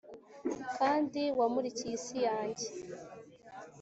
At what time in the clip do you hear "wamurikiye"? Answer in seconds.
1.39-1.93